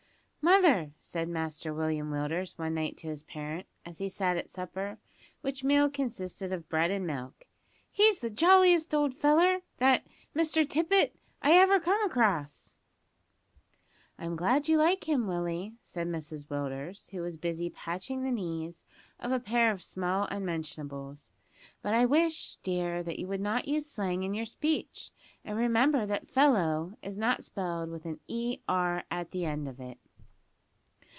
[0.43, 4.97] "Mother," said Master William Willders one night to his parent, as he sat at supper
[5.41, 7.45] which meal consisted of bread and milk;
[7.91, 12.75] "he's the jolliest old feller, that Mr Tippet, I ever came across."
[14.17, 18.83] "I'm glad you like him, Willie," said Mrs Willders, who was busy patching the knees
[19.19, 21.31] of a pair of small unmentionables;
[21.83, 25.11] "but I wish, dear, that you would not use slang in your speech,
[25.45, 29.79] and remember that fellow is not spelt with an e r at the end of
[29.79, 29.99] it."